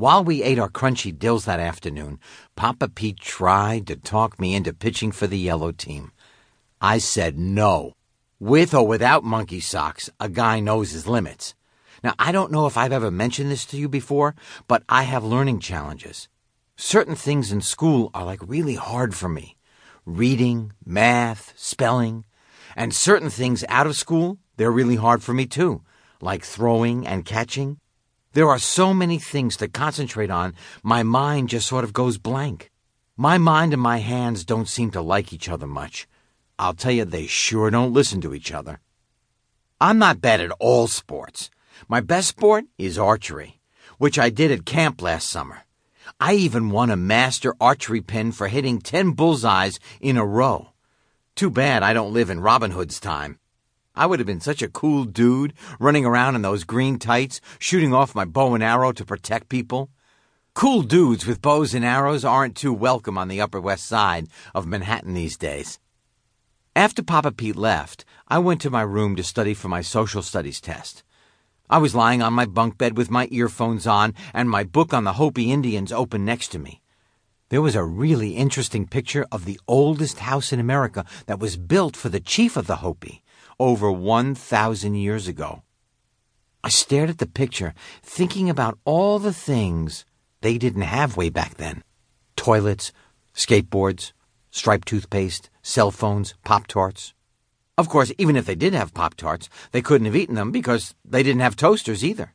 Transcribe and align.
While 0.00 0.24
we 0.24 0.42
ate 0.42 0.58
our 0.58 0.70
crunchy 0.70 1.12
dills 1.12 1.44
that 1.44 1.60
afternoon, 1.60 2.20
Papa 2.56 2.88
Pete 2.88 3.20
tried 3.20 3.86
to 3.88 3.96
talk 3.96 4.40
me 4.40 4.54
into 4.54 4.72
pitching 4.72 5.12
for 5.12 5.26
the 5.26 5.36
yellow 5.36 5.72
team. 5.72 6.12
I 6.80 6.96
said 6.96 7.38
no. 7.38 7.92
With 8.38 8.72
or 8.72 8.86
without 8.86 9.24
monkey 9.24 9.60
socks, 9.60 10.08
a 10.18 10.30
guy 10.30 10.58
knows 10.58 10.92
his 10.92 11.06
limits. 11.06 11.54
Now, 12.02 12.14
I 12.18 12.32
don't 12.32 12.50
know 12.50 12.66
if 12.66 12.78
I've 12.78 12.94
ever 12.94 13.10
mentioned 13.10 13.50
this 13.50 13.66
to 13.66 13.76
you 13.76 13.90
before, 13.90 14.34
but 14.66 14.84
I 14.88 15.02
have 15.02 15.22
learning 15.22 15.60
challenges. 15.60 16.30
Certain 16.76 17.14
things 17.14 17.52
in 17.52 17.60
school 17.60 18.10
are 18.14 18.24
like 18.24 18.40
really 18.42 18.76
hard 18.76 19.14
for 19.14 19.28
me. 19.28 19.58
Reading, 20.06 20.72
math, 20.82 21.52
spelling. 21.56 22.24
And 22.74 22.94
certain 22.94 23.28
things 23.28 23.66
out 23.68 23.86
of 23.86 23.96
school, 23.96 24.38
they're 24.56 24.70
really 24.70 24.96
hard 24.96 25.22
for 25.22 25.34
me 25.34 25.44
too, 25.44 25.82
like 26.22 26.42
throwing 26.42 27.06
and 27.06 27.26
catching. 27.26 27.80
There 28.32 28.48
are 28.48 28.60
so 28.60 28.94
many 28.94 29.18
things 29.18 29.56
to 29.56 29.66
concentrate 29.66 30.30
on, 30.30 30.54
my 30.84 31.02
mind 31.02 31.48
just 31.48 31.66
sort 31.66 31.82
of 31.82 31.92
goes 31.92 32.16
blank. 32.16 32.70
My 33.16 33.38
mind 33.38 33.72
and 33.72 33.82
my 33.82 33.98
hands 33.98 34.44
don't 34.44 34.68
seem 34.68 34.92
to 34.92 35.02
like 35.02 35.32
each 35.32 35.48
other 35.48 35.66
much. 35.66 36.06
I'll 36.56 36.74
tell 36.74 36.92
you, 36.92 37.04
they 37.04 37.26
sure 37.26 37.70
don't 37.70 37.92
listen 37.92 38.20
to 38.20 38.32
each 38.32 38.52
other. 38.52 38.78
I'm 39.80 39.98
not 39.98 40.20
bad 40.20 40.40
at 40.40 40.52
all 40.60 40.86
sports. 40.86 41.50
My 41.88 42.00
best 42.00 42.28
sport 42.28 42.66
is 42.78 42.98
archery, 42.98 43.58
which 43.98 44.16
I 44.16 44.30
did 44.30 44.52
at 44.52 44.64
camp 44.64 45.02
last 45.02 45.28
summer. 45.28 45.64
I 46.20 46.34
even 46.34 46.70
won 46.70 46.90
a 46.90 46.96
master 46.96 47.56
archery 47.60 48.00
pin 48.00 48.30
for 48.30 48.46
hitting 48.46 48.80
10 48.80 49.10
bullseyes 49.16 49.80
in 50.00 50.16
a 50.16 50.24
row. 50.24 50.70
Too 51.34 51.50
bad 51.50 51.82
I 51.82 51.92
don't 51.92 52.12
live 52.12 52.30
in 52.30 52.38
Robin 52.38 52.70
Hood's 52.70 53.00
time. 53.00 53.40
I 53.94 54.06
would 54.06 54.20
have 54.20 54.26
been 54.26 54.40
such 54.40 54.62
a 54.62 54.68
cool 54.68 55.04
dude 55.04 55.52
running 55.80 56.04
around 56.04 56.36
in 56.36 56.42
those 56.42 56.64
green 56.64 56.98
tights, 56.98 57.40
shooting 57.58 57.92
off 57.92 58.14
my 58.14 58.24
bow 58.24 58.54
and 58.54 58.62
arrow 58.62 58.92
to 58.92 59.04
protect 59.04 59.48
people. 59.48 59.90
Cool 60.54 60.82
dudes 60.82 61.26
with 61.26 61.42
bows 61.42 61.74
and 61.74 61.84
arrows 61.84 62.24
aren't 62.24 62.56
too 62.56 62.72
welcome 62.72 63.18
on 63.18 63.28
the 63.28 63.40
Upper 63.40 63.60
West 63.60 63.86
Side 63.86 64.28
of 64.54 64.66
Manhattan 64.66 65.14
these 65.14 65.36
days. 65.36 65.80
After 66.76 67.02
Papa 67.02 67.32
Pete 67.32 67.56
left, 67.56 68.04
I 68.28 68.38
went 68.38 68.60
to 68.60 68.70
my 68.70 68.82
room 68.82 69.16
to 69.16 69.24
study 69.24 69.54
for 69.54 69.68
my 69.68 69.80
social 69.80 70.22
studies 70.22 70.60
test. 70.60 71.02
I 71.68 71.78
was 71.78 71.94
lying 71.94 72.22
on 72.22 72.32
my 72.32 72.46
bunk 72.46 72.78
bed 72.78 72.96
with 72.96 73.10
my 73.10 73.28
earphones 73.32 73.86
on 73.86 74.14
and 74.32 74.48
my 74.48 74.62
book 74.62 74.94
on 74.94 75.02
the 75.02 75.14
Hopi 75.14 75.50
Indians 75.50 75.92
open 75.92 76.24
next 76.24 76.48
to 76.48 76.58
me. 76.60 76.80
There 77.48 77.62
was 77.62 77.74
a 77.74 77.84
really 77.84 78.36
interesting 78.36 78.86
picture 78.86 79.26
of 79.32 79.44
the 79.44 79.58
oldest 79.66 80.20
house 80.20 80.52
in 80.52 80.60
America 80.60 81.04
that 81.26 81.40
was 81.40 81.56
built 81.56 81.96
for 81.96 82.08
the 82.08 82.20
chief 82.20 82.56
of 82.56 82.68
the 82.68 82.76
Hopi 82.76 83.24
over 83.60 83.92
1,000 83.92 84.94
years 84.94 85.28
ago. 85.28 85.62
I 86.64 86.70
stared 86.70 87.10
at 87.10 87.18
the 87.18 87.26
picture, 87.26 87.74
thinking 88.02 88.48
about 88.48 88.78
all 88.84 89.18
the 89.18 89.34
things 89.34 90.06
they 90.40 90.56
didn't 90.56 90.82
have 90.82 91.16
way 91.16 91.28
back 91.28 91.54
then 91.54 91.84
toilets, 92.36 92.90
skateboards, 93.34 94.12
striped 94.50 94.88
toothpaste, 94.88 95.50
cell 95.62 95.90
phones, 95.90 96.34
Pop 96.42 96.66
Tarts. 96.66 97.12
Of 97.76 97.90
course, 97.90 98.12
even 98.16 98.34
if 98.34 98.46
they 98.46 98.54
did 98.54 98.72
have 98.72 98.94
Pop 98.94 99.14
Tarts, 99.14 99.50
they 99.72 99.82
couldn't 99.82 100.06
have 100.06 100.16
eaten 100.16 100.36
them 100.36 100.50
because 100.50 100.94
they 101.04 101.22
didn't 101.22 101.42
have 101.42 101.54
toasters 101.54 102.02
either. 102.02 102.34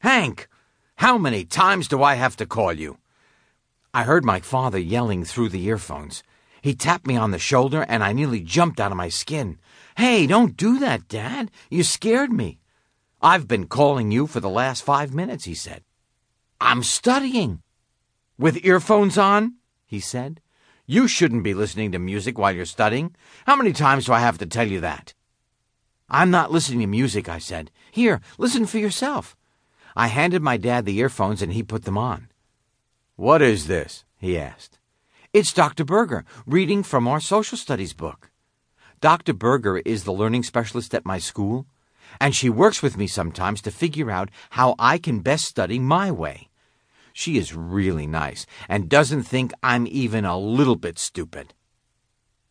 Hank, 0.00 0.48
how 0.96 1.18
many 1.18 1.44
times 1.44 1.86
do 1.86 2.02
I 2.02 2.14
have 2.14 2.36
to 2.36 2.46
call 2.46 2.72
you? 2.72 2.98
I 3.94 4.02
heard 4.02 4.24
my 4.24 4.40
father 4.40 4.78
yelling 4.78 5.24
through 5.24 5.50
the 5.50 5.64
earphones. 5.64 6.24
He 6.66 6.74
tapped 6.74 7.06
me 7.06 7.16
on 7.16 7.30
the 7.30 7.38
shoulder 7.38 7.86
and 7.88 8.02
I 8.02 8.12
nearly 8.12 8.40
jumped 8.40 8.80
out 8.80 8.90
of 8.90 8.96
my 8.96 9.08
skin. 9.08 9.60
Hey, 9.96 10.26
don't 10.26 10.56
do 10.56 10.80
that, 10.80 11.06
Dad. 11.06 11.52
You 11.70 11.84
scared 11.84 12.32
me. 12.32 12.58
I've 13.22 13.46
been 13.46 13.68
calling 13.68 14.10
you 14.10 14.26
for 14.26 14.40
the 14.40 14.50
last 14.50 14.82
five 14.82 15.14
minutes, 15.14 15.44
he 15.44 15.54
said. 15.54 15.84
I'm 16.60 16.82
studying. 16.82 17.62
With 18.36 18.64
earphones 18.64 19.16
on? 19.16 19.58
he 19.86 20.00
said. 20.00 20.40
You 20.86 21.06
shouldn't 21.06 21.44
be 21.44 21.54
listening 21.54 21.92
to 21.92 22.00
music 22.00 22.36
while 22.36 22.50
you're 22.50 22.64
studying. 22.64 23.14
How 23.46 23.54
many 23.54 23.72
times 23.72 24.06
do 24.06 24.12
I 24.12 24.18
have 24.18 24.38
to 24.38 24.46
tell 24.46 24.66
you 24.66 24.80
that? 24.80 25.14
I'm 26.10 26.32
not 26.32 26.50
listening 26.50 26.80
to 26.80 26.88
music, 26.88 27.28
I 27.28 27.38
said. 27.38 27.70
Here, 27.92 28.20
listen 28.38 28.66
for 28.66 28.78
yourself. 28.78 29.36
I 29.94 30.08
handed 30.08 30.42
my 30.42 30.56
dad 30.56 30.84
the 30.84 30.98
earphones 30.98 31.42
and 31.42 31.52
he 31.52 31.62
put 31.62 31.84
them 31.84 31.96
on. 31.96 32.26
What 33.14 33.40
is 33.40 33.68
this? 33.68 34.04
he 34.18 34.36
asked. 34.36 34.80
It's 35.36 35.52
Dr. 35.52 35.84
Berger, 35.84 36.24
reading 36.46 36.82
from 36.82 37.06
our 37.06 37.20
social 37.20 37.58
studies 37.58 37.92
book. 37.92 38.30
Dr. 39.02 39.34
Berger 39.34 39.82
is 39.84 40.04
the 40.04 40.12
learning 40.14 40.44
specialist 40.44 40.94
at 40.94 41.04
my 41.04 41.18
school, 41.18 41.66
and 42.18 42.34
she 42.34 42.48
works 42.48 42.82
with 42.82 42.96
me 42.96 43.06
sometimes 43.06 43.60
to 43.60 43.70
figure 43.70 44.10
out 44.10 44.30
how 44.48 44.74
I 44.78 44.96
can 44.96 45.20
best 45.20 45.44
study 45.44 45.78
my 45.78 46.10
way. 46.10 46.48
She 47.12 47.36
is 47.36 47.54
really 47.54 48.06
nice 48.06 48.46
and 48.66 48.88
doesn't 48.88 49.24
think 49.24 49.52
I'm 49.62 49.86
even 49.86 50.24
a 50.24 50.38
little 50.38 50.74
bit 50.74 50.98
stupid. 50.98 51.52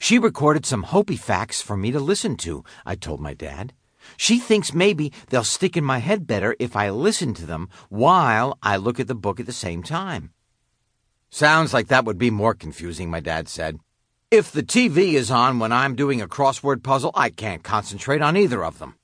She 0.00 0.18
recorded 0.18 0.66
some 0.66 0.82
Hopi 0.82 1.14
facts 1.16 1.62
for 1.62 1.76
me 1.76 1.92
to 1.92 2.00
listen 2.00 2.36
to, 2.38 2.64
I 2.84 2.96
told 2.96 3.20
my 3.20 3.32
dad. 3.32 3.74
She 4.16 4.40
thinks 4.40 4.74
maybe 4.74 5.12
they'll 5.28 5.44
stick 5.44 5.76
in 5.76 5.84
my 5.84 5.98
head 5.98 6.26
better 6.26 6.56
if 6.58 6.74
I 6.74 6.90
listen 6.90 7.32
to 7.34 7.46
them 7.46 7.68
while 7.90 8.58
I 8.60 8.76
look 8.76 8.98
at 8.98 9.06
the 9.06 9.14
book 9.14 9.38
at 9.38 9.46
the 9.46 9.52
same 9.52 9.84
time. 9.84 10.32
Sounds 11.34 11.72
like 11.72 11.88
that 11.88 12.04
would 12.04 12.18
be 12.18 12.30
more 12.30 12.52
confusing, 12.52 13.08
my 13.08 13.20
dad 13.20 13.48
said. 13.48 13.80
If 14.30 14.52
the 14.52 14.62
TV 14.62 15.14
is 15.14 15.30
on 15.30 15.58
when 15.58 15.72
I'm 15.72 15.94
doing 15.94 16.20
a 16.20 16.28
crossword 16.28 16.82
puzzle, 16.82 17.10
I 17.14 17.30
can't 17.30 17.62
concentrate 17.62 18.20
on 18.20 18.36
either 18.36 18.62
of 18.62 18.78
them. 18.78 18.96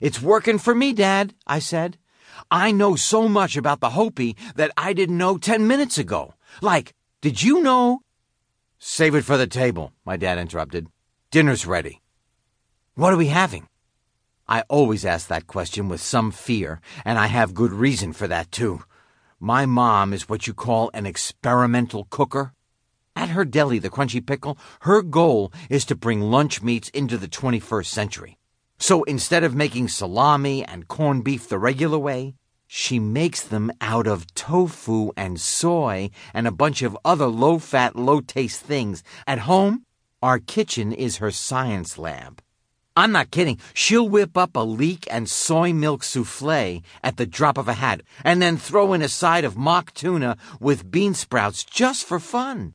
It's 0.00 0.20
working 0.20 0.58
for 0.58 0.74
me, 0.74 0.92
Dad, 0.92 1.34
I 1.46 1.60
said. 1.60 1.96
I 2.50 2.72
know 2.72 2.96
so 2.96 3.28
much 3.28 3.56
about 3.56 3.78
the 3.78 3.90
Hopi 3.90 4.36
that 4.56 4.72
I 4.76 4.92
didn't 4.92 5.16
know 5.16 5.38
ten 5.38 5.68
minutes 5.68 5.96
ago. 5.96 6.34
Like, 6.60 6.92
did 7.20 7.40
you 7.40 7.62
know? 7.62 8.00
Save 8.80 9.14
it 9.14 9.24
for 9.24 9.36
the 9.36 9.46
table, 9.46 9.92
my 10.04 10.16
dad 10.16 10.38
interrupted. 10.38 10.88
Dinner's 11.30 11.66
ready. 11.66 12.02
What 12.96 13.12
are 13.12 13.16
we 13.16 13.28
having? 13.28 13.68
I 14.48 14.62
always 14.62 15.04
ask 15.04 15.28
that 15.28 15.46
question 15.46 15.88
with 15.88 16.00
some 16.00 16.32
fear, 16.32 16.80
and 17.04 17.16
I 17.16 17.28
have 17.28 17.54
good 17.54 17.72
reason 17.72 18.12
for 18.12 18.26
that, 18.26 18.50
too. 18.50 18.82
My 19.40 19.66
mom 19.66 20.12
is 20.12 20.28
what 20.28 20.48
you 20.48 20.52
call 20.52 20.90
an 20.92 21.06
experimental 21.06 22.08
cooker. 22.10 22.54
At 23.14 23.28
her 23.28 23.44
deli, 23.44 23.78
the 23.78 23.88
Crunchy 23.88 24.24
Pickle, 24.24 24.58
her 24.80 25.00
goal 25.00 25.52
is 25.70 25.84
to 25.84 25.94
bring 25.94 26.20
lunch 26.22 26.60
meats 26.60 26.88
into 26.88 27.16
the 27.16 27.28
21st 27.28 27.86
century. 27.86 28.38
So 28.80 29.04
instead 29.04 29.44
of 29.44 29.54
making 29.54 29.88
salami 29.88 30.64
and 30.64 30.88
corned 30.88 31.22
beef 31.22 31.48
the 31.48 31.58
regular 31.58 32.00
way, 32.00 32.34
she 32.66 32.98
makes 32.98 33.40
them 33.42 33.70
out 33.80 34.08
of 34.08 34.26
tofu 34.34 35.12
and 35.16 35.40
soy 35.40 36.10
and 36.34 36.48
a 36.48 36.52
bunch 36.52 36.82
of 36.82 36.98
other 37.04 37.28
low 37.28 37.60
fat, 37.60 37.94
low 37.94 38.20
taste 38.20 38.60
things. 38.62 39.04
At 39.24 39.40
home, 39.40 39.84
our 40.20 40.40
kitchen 40.40 40.92
is 40.92 41.18
her 41.18 41.30
science 41.30 41.96
lab. 41.96 42.42
I'm 42.98 43.12
not 43.12 43.30
kidding. 43.30 43.60
She'll 43.74 44.08
whip 44.08 44.36
up 44.36 44.56
a 44.56 44.64
leek 44.82 45.06
and 45.08 45.28
soy 45.28 45.72
milk 45.72 46.02
souffle 46.02 46.82
at 47.00 47.16
the 47.16 47.26
drop 47.26 47.56
of 47.56 47.68
a 47.68 47.74
hat 47.74 48.02
and 48.24 48.42
then 48.42 48.56
throw 48.56 48.92
in 48.92 49.02
a 49.02 49.08
side 49.08 49.44
of 49.44 49.56
mock 49.56 49.94
tuna 49.94 50.36
with 50.58 50.90
bean 50.90 51.14
sprouts 51.14 51.62
just 51.62 52.04
for 52.04 52.18
fun. 52.18 52.74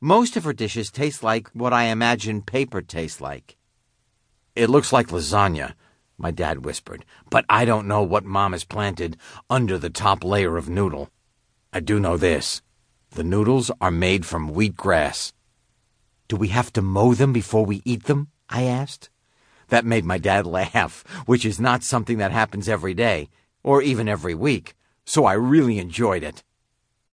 Most 0.00 0.36
of 0.36 0.44
her 0.44 0.52
dishes 0.52 0.92
taste 0.92 1.24
like 1.24 1.48
what 1.54 1.72
I 1.72 1.86
imagine 1.86 2.40
paper 2.40 2.82
tastes 2.82 3.20
like. 3.20 3.56
It 4.54 4.70
looks 4.70 4.92
like 4.92 5.08
lasagna, 5.08 5.74
my 6.18 6.30
dad 6.30 6.64
whispered, 6.64 7.04
but 7.28 7.44
I 7.48 7.64
don't 7.64 7.88
know 7.88 8.04
what 8.04 8.24
Mom 8.24 8.52
has 8.52 8.62
planted 8.62 9.16
under 9.50 9.76
the 9.76 9.90
top 9.90 10.22
layer 10.22 10.56
of 10.56 10.68
noodle. 10.68 11.10
I 11.72 11.80
do 11.80 11.98
know 11.98 12.16
this. 12.16 12.62
The 13.10 13.24
noodles 13.24 13.72
are 13.80 13.90
made 13.90 14.24
from 14.24 14.54
wheat 14.54 14.76
grass. 14.76 15.32
Do 16.28 16.36
we 16.36 16.48
have 16.48 16.72
to 16.74 16.80
mow 16.80 17.12
them 17.14 17.32
before 17.32 17.66
we 17.66 17.82
eat 17.84 18.04
them? 18.04 18.28
I 18.48 18.62
asked. 18.62 19.10
That 19.68 19.84
made 19.84 20.04
my 20.04 20.18
dad 20.18 20.46
laugh, 20.46 21.04
which 21.26 21.44
is 21.44 21.60
not 21.60 21.82
something 21.82 22.18
that 22.18 22.32
happens 22.32 22.68
every 22.68 22.94
day, 22.94 23.28
or 23.62 23.82
even 23.82 24.08
every 24.08 24.34
week, 24.34 24.74
so 25.04 25.24
I 25.24 25.34
really 25.34 25.78
enjoyed 25.78 26.22
it. 26.22 26.42